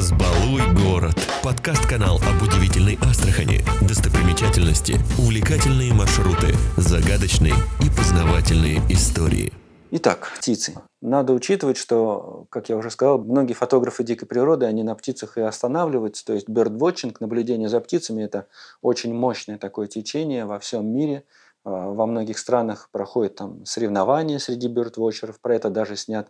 [0.00, 1.14] Разбалуй город.
[1.44, 7.52] Подкаст-канал об удивительной Астрахани, достопримечательности, увлекательные маршруты, загадочные
[7.84, 9.52] и познавательные истории.
[9.90, 10.76] Итак, птицы.
[11.02, 15.42] Надо учитывать, что, как я уже сказал, многие фотографы дикой природы, они на птицах и
[15.42, 16.24] останавливаются.
[16.24, 18.46] То есть birdwatching, наблюдение за птицами, это
[18.80, 21.24] очень мощное такое течение во всем мире.
[21.62, 25.34] А, во многих странах проходят там соревнования среди birdwatcherов.
[25.42, 26.26] Про это даже снят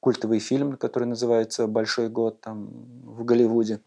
[0.00, 2.68] культовый фильм, который называется «Большой год» там,
[3.04, 3.80] в Голливуде.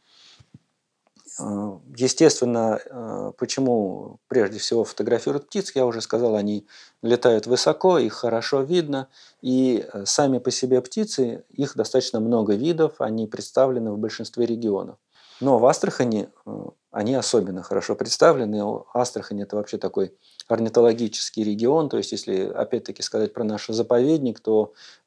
[1.39, 6.67] А, естественно, а, почему прежде всего фотографируют птиц, я уже сказал, они
[7.01, 9.07] летают высоко, их хорошо видно,
[9.41, 14.97] и э, сами по себе птицы, их достаточно много видов, они представлены в большинстве регионов.
[15.39, 18.61] Но в Астрахани э, они особенно хорошо представлены.
[18.93, 20.13] Астрахань– это вообще такой
[20.49, 25.00] орнитологический регион, то есть если опять-таки сказать про наш заповедник, то Э,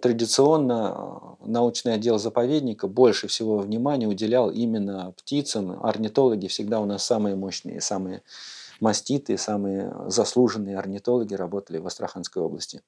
[0.00, 0.94] традиционно
[1.40, 5.84] э, научный отдел заповедника больше всего внимания уделял именно птицам.
[5.84, 8.22] Орнитологи всегда у нас самые мощные, самые
[8.80, 12.82] маститые, самые заслуженные орнитологи работали в Астраханской области.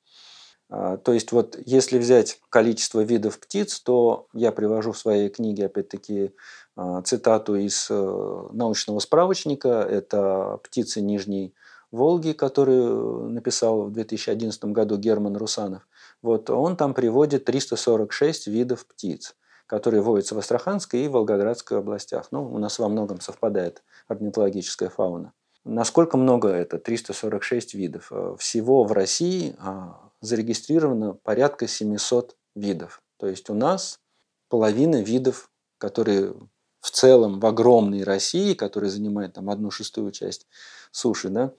[0.71, 5.67] А, то есть вот если взять количество видов птиц, то я привожу в своей книге
[5.67, 6.33] опять-таки
[6.77, 9.69] а, цитату из э, научного справочника.
[9.69, 11.55] Это птицы Нижней
[11.91, 15.87] Волги, которую написал в 2011 году Герман Русанов.
[16.23, 19.35] Вот он там приводит 346 видов птиц,
[19.67, 22.29] которые водятся в Астраханской и Волгоградской областях.
[22.31, 25.33] Ну, у нас во многом совпадает орнитологическая фауна.
[25.65, 26.79] Насколько много это?
[26.79, 28.09] 346 видов.
[28.11, 33.03] Э, всего в России а, зарегистрировано порядка 700 видов.
[33.19, 34.01] То есть у нас
[34.49, 36.35] половина видов, которые
[36.81, 40.49] в целом в огромной России, которая занимает там одну шестую часть
[40.91, 41.53] суши, да,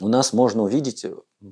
[0.00, 1.06] у нас можно увидеть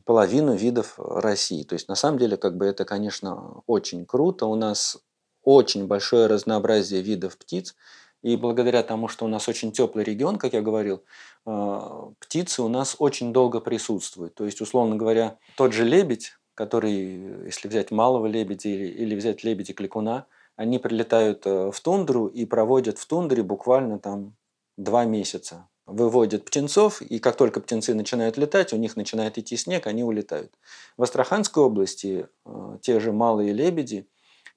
[0.05, 1.63] половину видов России.
[1.65, 4.47] То есть на самом деле как бы это, конечно, очень круто.
[4.47, 4.99] У нас
[5.43, 7.75] очень большое разнообразие видов птиц.
[8.23, 11.05] И благодаря тому, что у нас очень теплый регион, как я говорил,
[11.45, 14.35] а, птицы у нас очень долго присутствуют.
[14.35, 20.27] То есть, условно говоря, тот же лебедь, который, если взять малого лебедя или, взять лебедя-кликуна,
[20.57, 24.35] они прилетают э, в тундру и проводят в тундре буквально там
[24.79, 29.87] два месяца выводят птенцов, и как только птенцы начинают летать, у них начинает идти снег,
[29.87, 30.53] они улетают.
[30.97, 34.07] В Астраханской области э, те же малые лебеди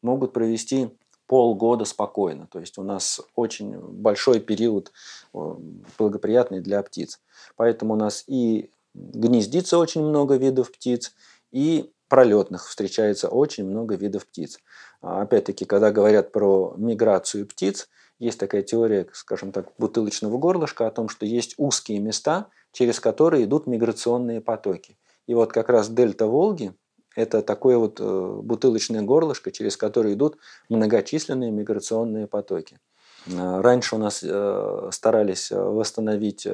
[0.02, 0.90] могут провести
[1.28, 2.48] полгода спокойно.
[2.48, 4.92] То есть у нас очень большой период
[5.34, 5.56] э,
[6.00, 7.22] благоприятный для птиц.
[7.56, 11.14] Поэтому у нас и гнездится очень много видов птиц,
[11.52, 14.60] и пролетных встречается очень много видов птиц.
[15.02, 17.88] А опять-таки, когда говорят про миграцию птиц,
[18.20, 23.46] есть такая теория, скажем так, бутылочного горлышка о том, что есть узкие места, через которые
[23.46, 24.98] идут миграционные потоки.
[25.26, 26.74] И вот как раз дельта Волги–
[27.16, 30.38] это такое вот э, бутылочное горлышко, через которое идут
[30.70, 32.80] многочисленные миграционные потоки.
[33.28, 36.48] Э, раньше у нас э, старались восстановить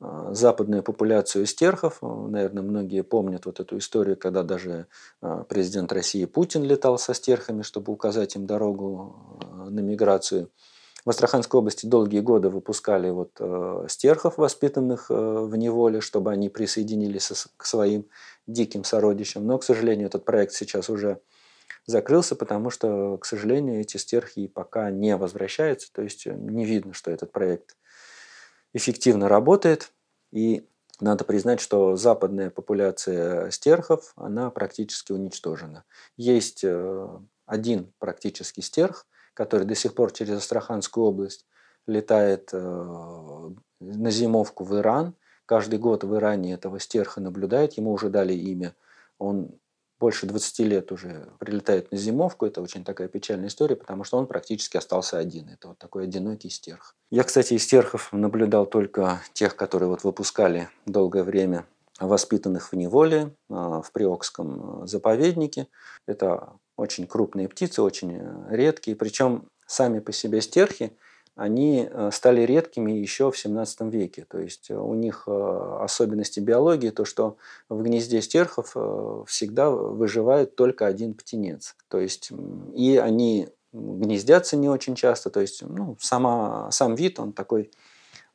[0.00, 1.98] западную популяцию стерхов.
[2.02, 4.86] Наверное, многие помнят вот эту историю, когда даже
[5.48, 9.38] президент России Путин летал со стерхами, чтобы указать им дорогу
[9.70, 10.50] на миграцию.
[11.04, 16.48] В Астраханской области долгие годы выпускали вот, э, стерхов, воспитанных э, в неволе, чтобы они
[16.48, 18.08] присоединились к своим
[18.46, 19.46] диким сородичам.
[19.46, 21.20] Но, к сожалению, этот проект сейчас уже
[21.84, 25.92] закрылся, потому что, к сожалению, эти стерхи пока не возвращаются.
[25.92, 27.76] То есть э, не видно, что этот проект
[28.72, 29.92] эффективно работает.
[30.32, 30.66] И
[31.00, 35.84] надо признать, что западная популяция стерхов, она практически уничтожена.
[36.16, 36.64] Есть
[37.46, 41.46] один практически стерх, который до сих пор через Астраханскую область
[41.86, 43.50] летает э,
[43.80, 45.14] на зимовку в Иран.
[45.46, 48.74] Каждый год в Иране этого стерха наблюдает, ему уже дали имя.
[49.18, 49.50] Он
[50.00, 52.46] больше 20 лет уже прилетает на зимовку.
[52.46, 55.48] Это очень такая печальная история, потому что он практически остался один.
[55.48, 56.94] Это вот такой одинокий стерх.
[57.10, 61.66] Я, кстати, из стерхов наблюдал только тех, которые вот выпускали долгое время
[62.00, 65.68] воспитанных в неволе а, в Приокском а, заповеднике.
[66.06, 68.96] Это очень крупные птицы, очень э, редкие.
[68.96, 70.96] Причем сами по себе стерхи,
[71.36, 74.26] они э, стали редкими еще в 17 веке.
[74.28, 77.36] То есть э, у них особенности биологии, то что
[77.68, 78.74] в гнезде стерхов
[79.28, 81.76] всегда выживает только один птенец.
[81.88, 82.32] То есть
[82.74, 85.30] и они гнездятся не очень часто.
[85.30, 87.70] То есть ну, сама, сам вид, он такой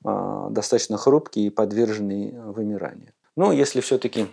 [0.01, 3.12] достаточно хрупкий и подверженный вымиранию.
[3.39, 4.27] Но если все-таки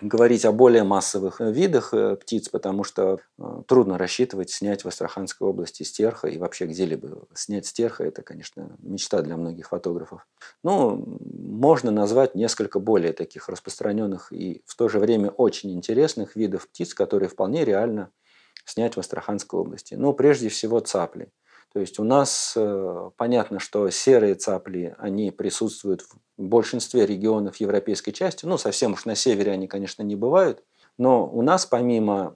[0.00, 5.46] говорить о более массовых видах э, птиц, потому что э, трудно рассчитывать снять в Астраханской
[5.46, 10.26] области стерха и вообще где-либо снять стерха, это, конечно, мечта для многих фотографов.
[10.62, 16.66] Но можно назвать несколько более таких распространенных и в то же время очень интересных видов
[16.66, 18.10] птиц, которые вполне реально
[18.64, 19.96] снять в Астраханской области.
[19.96, 21.30] Ну, прежде всего, цапли.
[21.72, 28.12] То есть у нас э, понятно, что серые цапли, они присутствуют в большинстве регионов европейской
[28.12, 28.46] части.
[28.46, 30.62] Ну, совсем уж на севере они, конечно, не бывают.
[30.96, 32.34] Но у нас помимо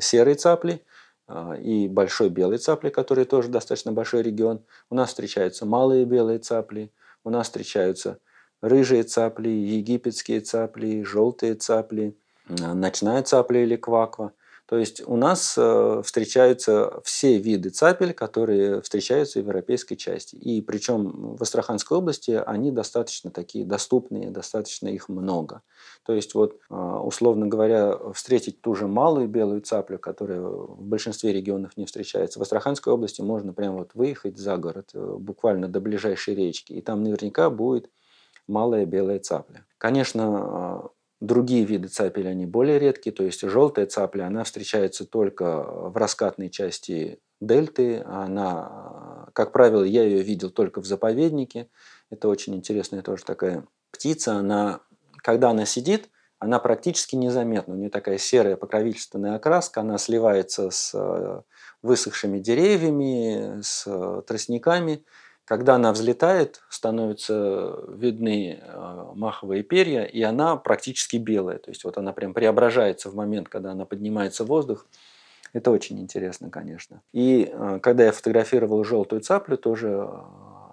[0.00, 0.84] серой цапли
[1.26, 6.38] э, и большой белой цапли, которые тоже достаточно большой регион, у нас встречаются малые белые
[6.38, 6.92] цапли,
[7.24, 8.20] у нас встречаются
[8.60, 12.16] рыжие цапли, египетские цапли, желтые цапли,
[12.48, 14.32] э, ночная цапля или кваква–
[14.66, 20.34] то есть у нас э, встречаются все виды цапель, которые встречаются в европейской части.
[20.34, 25.62] И причем в Астраханской области они достаточно такие доступные, достаточно их много.
[26.04, 31.32] То есть вот, э, условно говоря, встретить ту же малую белую цаплю, которая в большинстве
[31.32, 35.80] регионов не встречается, в Астраханской области можно прямо вот выехать за город, э, буквально до
[35.80, 37.88] ближайшей речки, и там наверняка будет
[38.48, 39.64] малая белая цапля.
[39.78, 40.90] Конечно,
[41.20, 46.50] Другие виды цапель, они более редкие, то есть желтая цапля, она встречается только в раскатной
[46.50, 48.02] части дельты.
[48.06, 51.68] Она, как правило, я ее видел только в заповеднике.
[52.10, 54.34] Это очень интересная тоже такая птица.
[54.34, 54.80] Она,
[55.22, 57.74] когда она сидит, она практически незаметна.
[57.74, 61.42] У нее такая серая покровительственная окраска, она сливается с э,
[61.82, 65.04] высохшими деревьями, с э, тростниками.
[65.46, 71.58] Когда она взлетает, становятся видны э, маховые перья, и она практически белая.
[71.58, 74.88] То есть вот она прям преображается в момент, когда она поднимается в воздух.
[75.52, 77.00] Это очень интересно, конечно.
[77.12, 80.08] И э, когда я фотографировал желтую цаплю, тоже, э,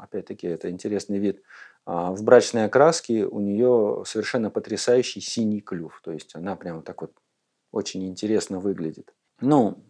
[0.02, 1.44] опять-таки, это интересный вид,
[1.86, 6.02] в брачной окраске у нее совершенно потрясающий синий клюв.
[6.04, 7.12] То есть она прямо так вот
[7.74, 9.14] очень интересно выглядит.
[9.42, 9.84] Ну,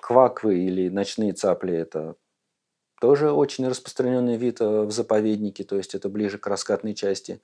[0.00, 2.16] кваквы или ночные цапли– это
[3.04, 7.42] тоже очень распространенный вид э, в заповеднике, то есть это ближе к раскатной части.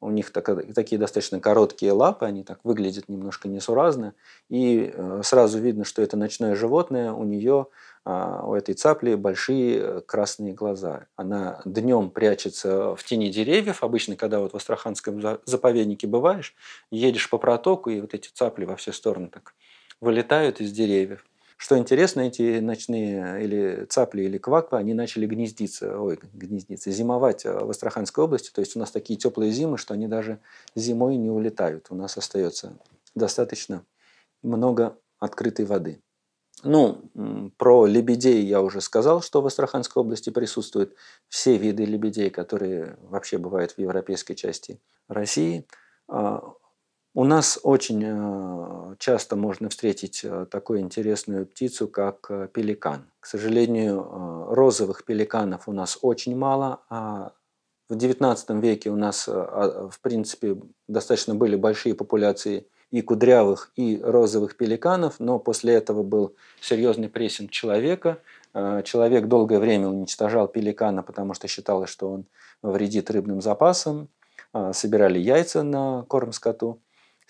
[0.00, 4.14] У них так, такие достаточно короткие лапы, они так выглядят немножко несуразно.
[4.48, 7.66] И э, сразу видно, что это ночное животное, у нее,
[8.04, 11.06] а, у этой цапли большие э, красные глаза.
[11.16, 13.82] Она днем прячется в тени деревьев.
[13.82, 16.54] Обычно, когда вот в Астраханском заповеднике бываешь,
[16.92, 19.54] едешь по протоку, и вот эти цапли во все стороны так
[20.00, 21.24] вылетают из деревьев.
[21.60, 27.52] Что интересно, эти ночные или цапли, или кваквы, они начали гнездиться, ой, гнездиться, зимовать э,
[27.52, 28.50] в Астраханской области.
[28.50, 30.38] То есть у нас такие теплые зимы, что они даже
[30.74, 31.88] зимой не улетают.
[31.90, 32.78] У нас остается
[33.14, 33.84] достаточно
[34.42, 36.00] много открытой воды.
[36.62, 37.02] Ну,
[37.58, 40.94] про лебедей я уже сказал, что в Астраханской области присутствуют
[41.28, 45.66] все виды лебедей, которые вообще бывают в европейской части России.
[47.12, 53.04] У нас очень э, часто можно встретить э, такую интересную птицу, как э, пеликан.
[53.18, 57.32] К сожалению, розовых пеликанов у нас очень мало, а
[57.88, 64.00] в XIX веке у нас, а, в принципе, достаточно были большие популяции и кудрявых, и
[64.00, 68.18] розовых пеликанов, но после этого был серьезный прессинг человека.
[68.52, 72.24] Человек долгое время уничтожал пеликана, потому что считалось, что он
[72.62, 74.08] вредит рыбным запасам.
[74.72, 76.80] Собирали яйца на корм скоту.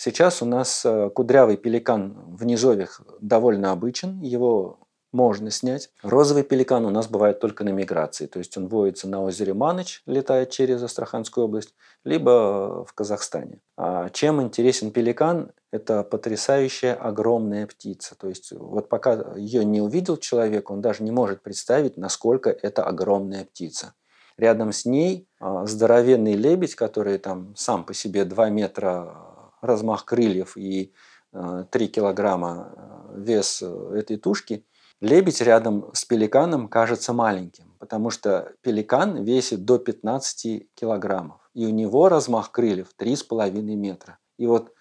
[0.03, 4.79] Сейчас у нас э, кудрявый пеликан в низовьях довольно обычен, его
[5.13, 5.91] можно снять.
[6.03, 10.03] Розовый пеликан у нас бывает только на миграции, то есть он воится на озере Маныч,
[10.07, 13.61] летает через Астраханскую область, либо в Казахстане.
[13.77, 15.53] А чем интересен пеликан?
[15.71, 18.15] Это потрясающая огромная птица.
[18.19, 22.85] То есть вот пока ее не увидел человек, он даже не может представить, насколько это
[22.85, 23.93] огромная птица.
[24.39, 29.30] Рядом с ней а, здоровенный лебедь, который там сам по себе 2 метра
[29.61, 30.93] размах крыльев и
[31.33, 34.67] 3 э, килограмма э, вес э, этой тушки,
[35.01, 41.71] лебедь рядом с пеликаном кажется маленьким, потому что пеликан весит до 15 килограммов, и у
[41.71, 44.19] него размах крыльев 3,5 метра.
[44.39, 44.73] И вот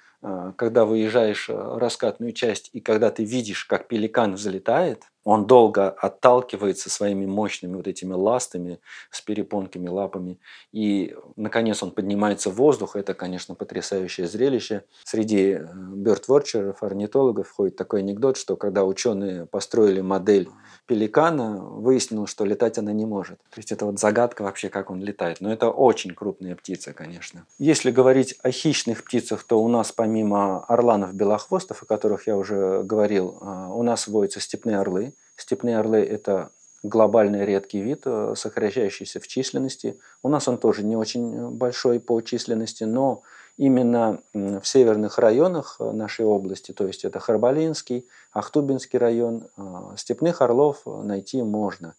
[0.57, 7.25] когда выезжаешь раскатную часть, и когда ты видишь, как пеликан взлетает, он долго отталкивается своими
[7.25, 8.79] мощными вот этими ластами
[9.11, 10.39] с перепонками, лапами.
[10.71, 12.95] И, наконец, он поднимается в воздух.
[12.95, 14.85] Это, конечно, потрясающее зрелище.
[15.03, 20.49] Среди бёрдвотчеров, орнитологов ходит такой анекдот, что когда ученые построили модель
[20.87, 23.37] пеликана, выяснилось, что летать она не может.
[23.51, 25.41] То есть это вот загадка вообще, как он летает.
[25.41, 27.45] Но это очень крупная птица, конечно.
[27.59, 33.37] Если говорить о хищных птицах, то у нас помимо орланов-белохвостов, о которых я уже говорил,
[33.41, 35.13] а, у нас водятся степные орлы.
[35.39, 36.49] Степные орлы– это
[36.83, 39.97] глобальный редкий вид, э, сокращающийся в численности.
[40.21, 43.21] У нас он тоже не очень большой по численности, но
[43.57, 49.61] именно в северных районах э, нашей области, то есть это Харбалинский, Ахтубинский район, э,
[49.95, 51.95] степных орлов найти можно.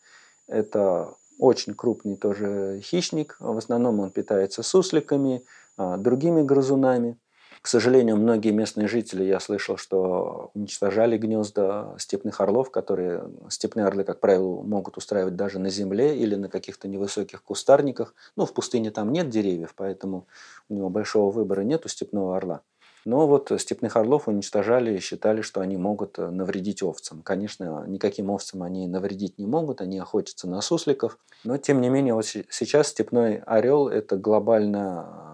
[0.46, 5.42] Это очень крупный тоже хищник, в основном он питается сусликами,
[5.78, 7.16] другими грызунами.
[7.62, 14.04] К сожалению, многие местные жители, я слышал, что уничтожали гнезда степных орлов, которые степные орлы,
[14.04, 18.14] как правило, могут устраивать даже на земле или на каких-то невысоких кустарниках.
[18.34, 20.26] Ну, в пустыне там нет деревьев, поэтому
[20.70, 22.62] у него большого выбора нет у степного орла.
[23.04, 27.22] Но вот степных орлов уничтожали и считали, что они могут навредить овцам.
[27.22, 31.18] Конечно, никаким овцам они навредить не могут, они охотятся на сусликов.
[31.44, 35.29] Но, тем не менее, вот сейчас степной орел– это глобально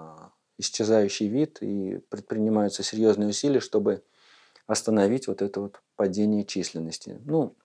[0.59, 4.03] исчезающий вид, и предпринимаются серьезные усилия, чтобы
[4.67, 7.21] остановить вот это вот падение численности.
[7.25, 7.57] Ну,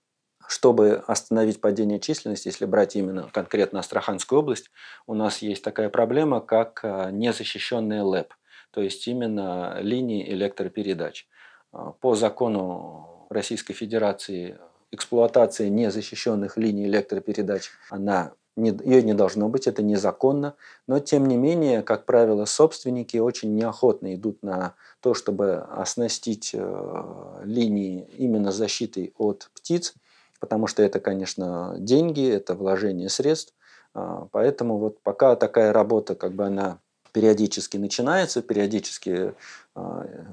[0.47, 4.69] чтобы остановить падение численности, если брать именно конкретно Астраханскую область,
[5.07, 8.33] у нас есть такая проблема, как а, незащищенная ЛЭП,
[8.71, 11.27] то есть именно линии электропередач.
[11.71, 14.59] А, по закону Российской Федерации
[14.91, 20.55] эксплуатация незащищенных линий электропередач, она ее не должно быть, это незаконно,
[20.87, 27.41] но тем не менее, как правило, собственники очень неохотно идут на то, чтобы оснастить э,
[27.43, 29.93] линии именно защитой от птиц,
[30.39, 33.53] потому что это, конечно, деньги, это вложение средств,
[33.95, 36.79] э, поэтому вот пока такая работа, как бы она
[37.13, 39.33] периодически начинается, периодически
[39.75, 40.25] э,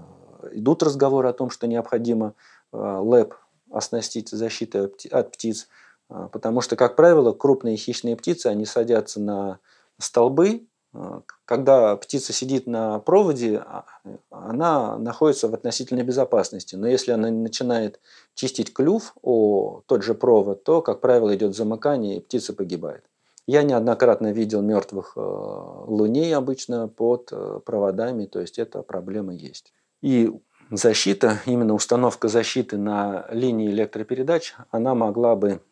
[0.52, 2.34] идут разговоры о том, что необходимо
[2.72, 3.34] э, ЛЭП
[3.70, 5.68] оснастить защитой от птиц, а,
[6.08, 9.58] потому что, как правило, крупные хищные птицы, они садятся на
[9.98, 10.66] столбы.
[10.94, 13.84] А, когда птица сидит на проводе, а,
[14.30, 16.76] она находится в относительной безопасности.
[16.76, 18.00] Но если она начинает
[18.34, 23.04] чистить клюв о тот же провод, то, как правило, идет замыкание, и птица погибает.
[23.46, 27.32] Я неоднократно видел мертвых луней обычно под
[27.64, 29.72] проводами, то есть эта проблема есть.
[30.02, 30.30] И
[30.70, 35.62] защита, именно установка защиты на линии электропередач, она могла бы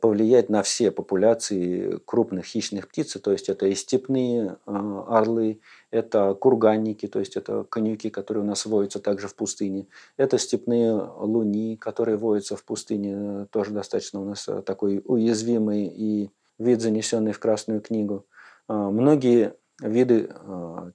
[0.00, 5.60] повлиять на все популяции крупных хищных птиц, то есть это и степные а, орлы,
[5.90, 9.86] это курганники, то есть это конюки, которые у нас водятся также в пустыне,
[10.16, 16.80] это степные луни, которые водятся в пустыне, тоже достаточно у нас такой уязвимый и вид,
[16.80, 18.26] занесенный в Красную книгу.
[18.68, 20.30] Многие виды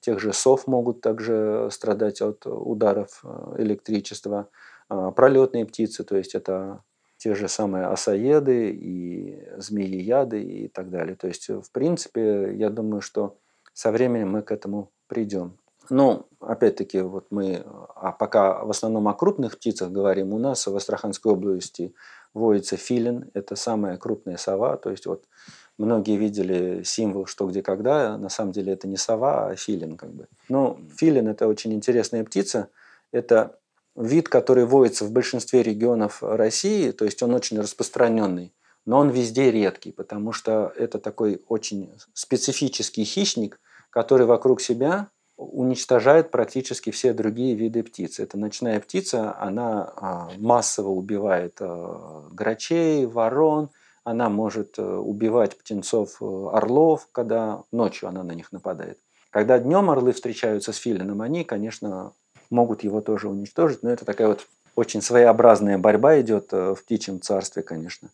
[0.02, 3.24] тех же сов могут также страдать от ударов
[3.58, 4.50] электричества,
[4.90, 6.84] пролетные птицы, то есть это
[7.22, 11.16] те же самые осаеды и змеияды и так далее.
[11.16, 13.38] То есть, в принципе, я думаю, что
[13.74, 15.60] со временем мы к этому придем.
[15.92, 17.64] Ну, опять-таки, вот мы
[17.96, 21.94] а пока в основном о крупных птицах говорим, у нас в Астраханской области
[22.34, 25.26] водится филин, это самая крупная сова, то есть вот
[25.78, 30.12] многие видели символ «что, где, когда», на самом деле это не сова, а филин как
[30.12, 30.28] бы.
[30.50, 32.70] Ну, филин– это очень интересная птица,
[33.12, 33.60] это
[33.96, 38.54] вид, который водится в большинстве регионов России, то есть он очень распространенный,
[38.86, 46.32] но он везде редкий, потому что это такой очень специфический хищник, который вокруг себя уничтожает
[46.32, 48.20] практически все другие виды птиц.
[48.20, 53.70] Это ночная птица, она а, массово убивает а, грачей, ворон,
[54.04, 58.98] она может э, убивать птенцов э, орлов, когда ночью она на них нападает.
[59.30, 62.14] Когда днем орлы встречаются с филином, они, конечно,
[62.52, 63.82] могут его тоже уничтожить.
[63.82, 68.10] Но это такая вот очень своеобразная борьба идет э, в птичьем царстве, конечно.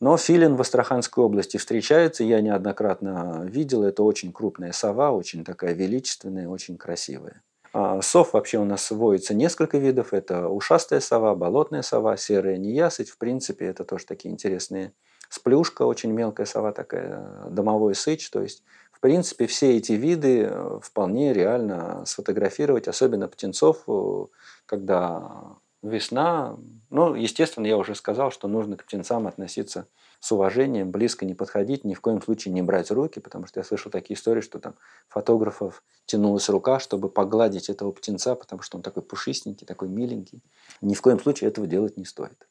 [0.00, 5.72] Но филин в Астраханской области встречается, я неоднократно видел, это очень крупная сова, очень такая
[5.72, 7.42] величественная, очень красивая.
[7.72, 10.12] А сов вообще у нас водится несколько видов.
[10.12, 13.10] Это ушастая сова, болотная сова, серая неясыть.
[13.10, 14.92] В принципе, это тоже такие интересные.
[15.28, 18.30] Сплюшка, очень мелкая сова такая, домовой сыч.
[18.30, 18.62] То есть
[19.04, 24.26] принципе, все эти виды э, вполне реально сфотографировать, особенно птенцов, э,
[24.64, 26.56] когда весна.
[26.88, 29.88] Ну, естественно, я уже сказал, что нужно к птенцам относиться
[30.20, 33.64] с уважением, близко не подходить, ни в коем случае не брать руки, потому что я
[33.64, 34.74] слышал такие истории, что там
[35.08, 40.40] фотографов тянулась рука, чтобы погладить этого птенца, потому что он такой пушистенький, такой миленький.
[40.80, 42.48] Ни в коем случае этого делать не стоит.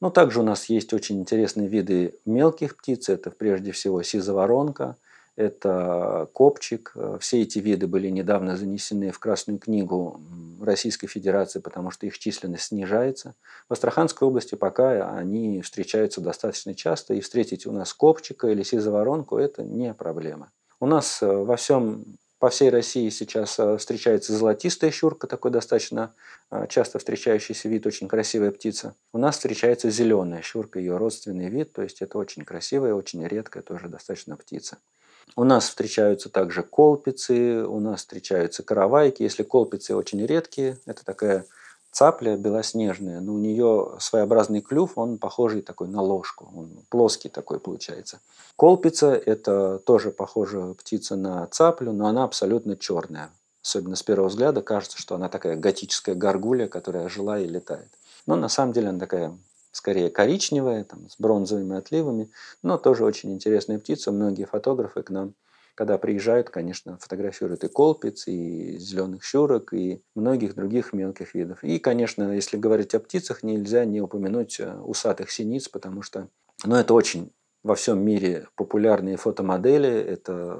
[0.00, 3.08] Ну, также у нас есть очень интересные виды мелких птиц.
[3.08, 4.96] Это прежде всего сизоворонка–
[5.36, 6.94] это копчик.
[7.20, 10.20] Все эти виды были недавно занесены в Красную книгу
[10.60, 13.34] Российской Федерации, потому что их численность снижается.
[13.68, 19.36] В Астраханской области пока они встречаются достаточно часто, и встретить у нас копчика или сизоворонку–
[19.38, 20.50] это не проблема.
[20.80, 22.04] У нас э, во всем
[22.42, 26.12] по всей России сейчас э, встречается золотистая щурка, такой достаточно
[26.50, 28.96] э, часто встречающийся вид, очень красивая птица.
[29.12, 33.62] У нас встречается зеленая щурка, ее родственный вид, то есть это очень красивая, очень редкая
[33.62, 34.78] тоже достаточно птица.
[35.34, 39.22] У нас встречаются также колпицы, у нас встречаются каравайки.
[39.22, 41.46] Если колпицы очень редкие, это такая
[41.90, 47.60] цапля белоснежная, но у нее своеобразный клюв, он похожий такой на ложку, он плоский такой
[47.60, 48.20] получается.
[48.56, 53.30] Колпица– это тоже похожая птица на цаплю, но она абсолютно черная.
[53.62, 57.88] особенно с первого взгляда, кажется, что она такая готическая горгулья, которая жила и летает.
[58.26, 59.36] Но на самом деле она такая
[59.72, 62.30] скорее коричневая, там, с бронзовыми отливами,
[62.62, 64.12] но тоже очень интересная птица.
[64.12, 65.34] Многие фотографы к нам,
[65.74, 71.64] когда приезжают, конечно, фотографируют и колпиц, и зеленых щурок, и многих других мелких видов.
[71.64, 76.28] И, конечно, если говорить о птицах, нельзя не упомянуть э, усатых синиц, потому что
[76.64, 79.88] ну, это очень во всем мире популярные фотомодели.
[79.88, 80.58] Это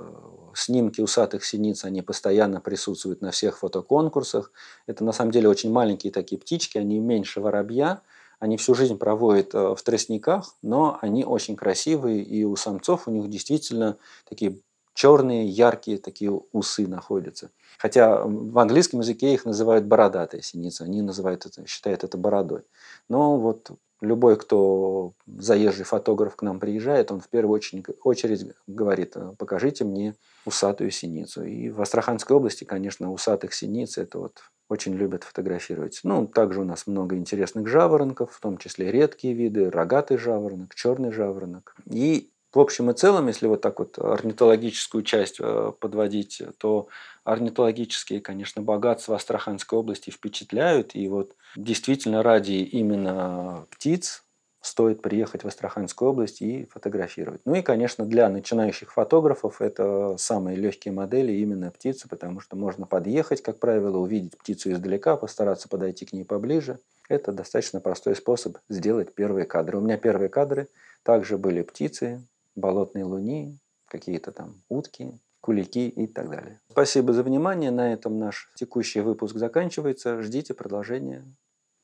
[0.54, 4.52] снимки усатых синиц, они постоянно присутствуют на всех фотоконкурсах.
[4.87, 8.02] Это на самом деле очень маленькие такие птички, они меньше воробья.
[8.42, 13.12] Они всю жизнь проводят э, в тростниках, но они очень красивые, и у самцов у
[13.12, 14.58] них действительно такие
[14.94, 17.52] черные, яркие такие усы находятся.
[17.78, 22.62] Хотя в английском языке их называют бородатые синицы, они называют это, считают это бородой.
[23.08, 23.70] Но вот
[24.00, 30.16] любой, кто заезжий фотограф к нам приезжает, он в первую очередь, очередь говорит, покажите мне
[30.44, 31.44] усатую синицу.
[31.44, 34.40] И в Астраханской области, конечно, усатых синиц это вот
[34.73, 36.00] очень любят фотографировать.
[36.02, 41.12] Ну, также у нас много интересных жаворонков, в том числе редкие виды, рогатый жаворонок, черный
[41.12, 41.75] жаворонок.
[41.91, 46.88] И в общем и целом, если вот так вот орнитологическую часть э, подводить, то
[47.25, 50.95] орнитологические, конечно, богатства Астраханской области впечатляют.
[50.95, 54.22] И вот действительно ради именно птиц
[54.62, 57.42] стоит приехать в Астраханскую область и фотографировать.
[57.45, 62.87] Ну и, конечно, для начинающих фотографов это самые легкие модели именно птицы, потому что можно
[62.87, 66.78] подъехать, как правило, увидеть птицу издалека, постараться подойти к ней поближе.
[67.09, 69.78] Это достаточно простой способ сделать первые кадры.
[69.78, 70.69] У меня первые кадры
[71.02, 76.61] также были птицы, болотные луни, какие-то там утки, кулики и так далее.
[76.71, 77.73] Спасибо за внимание.
[77.73, 80.23] На этом наш текущий выпуск заканчивается.
[80.23, 81.25] Ждите продолжения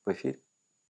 [0.06, 0.38] в эфире.